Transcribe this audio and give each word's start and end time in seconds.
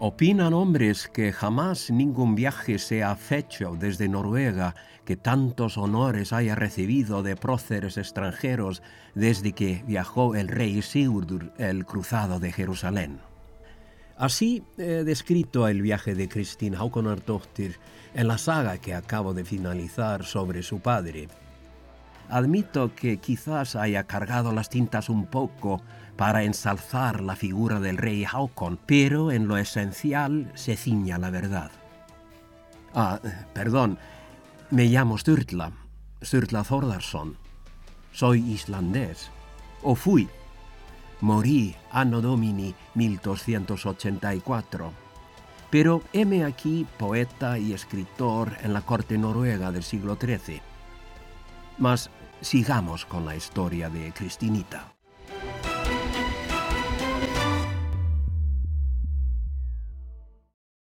Opinan 0.00 0.54
hombres 0.54 1.08
que 1.08 1.32
jamás 1.32 1.90
ningún 1.90 2.34
viaje 2.34 2.78
se 2.78 3.04
ha 3.04 3.16
hecho 3.30 3.76
desde 3.78 4.08
Noruega 4.08 4.74
que 5.04 5.16
tantos 5.16 5.78
honores 5.78 6.32
haya 6.32 6.56
recibido 6.56 7.22
de 7.22 7.36
próceres 7.36 7.96
extranjeros 7.96 8.82
desde 9.14 9.52
que 9.52 9.84
viajó 9.86 10.34
el 10.34 10.48
rey 10.48 10.82
Sigurdur 10.82 11.52
el 11.58 11.86
cruzado 11.86 12.40
de 12.40 12.52
Jerusalén. 12.52 13.20
Así 14.16 14.64
he 14.78 15.04
descrito 15.04 15.68
el 15.68 15.80
viaje 15.80 16.14
de 16.14 16.28
Kristin 16.28 16.74
Haukonardóttir 16.74 17.78
en 18.14 18.28
la 18.28 18.38
saga 18.38 18.78
que 18.78 18.94
acabo 18.94 19.32
de 19.32 19.44
finalizar 19.44 20.24
sobre 20.24 20.62
su 20.62 20.80
padre. 20.80 21.28
Admito 22.28 22.94
que 22.94 23.18
quizás 23.18 23.76
haya 23.76 24.04
cargado 24.04 24.52
las 24.52 24.70
tintas 24.70 25.08
un 25.08 25.26
poco 25.26 25.82
para 26.16 26.44
ensalzar 26.44 27.20
la 27.20 27.36
figura 27.36 27.80
del 27.80 27.98
rey 27.98 28.24
Haukon, 28.24 28.78
pero 28.86 29.32
en 29.32 29.48
lo 29.48 29.56
esencial 29.56 30.50
se 30.54 30.76
ciña 30.76 31.18
la 31.18 31.30
verdad. 31.30 31.70
Ah, 32.94 33.20
perdón, 33.52 33.98
me 34.70 34.86
llamo 34.86 35.18
Sturla, 35.18 35.72
Sturla 36.22 36.62
Thordarsson. 36.62 37.36
Soy 38.12 38.40
islandés, 38.52 39.30
o 39.82 39.94
fui. 39.94 40.28
Morí 41.20 41.74
anno 41.90 42.20
domini 42.20 42.74
1284. 42.94 44.92
Pero 45.70 46.02
heme 46.12 46.44
aquí 46.44 46.86
poeta 46.98 47.58
y 47.58 47.72
escritor 47.72 48.56
en 48.62 48.72
la 48.72 48.82
corte 48.82 49.18
noruega 49.18 49.72
del 49.72 49.82
siglo 49.82 50.16
XIII. 50.16 50.73
Mas 51.78 52.10
sigamos 52.40 53.04
con 53.04 53.24
la 53.24 53.36
historia 53.36 53.90
de 53.90 54.12
Cristinita. 54.12 54.93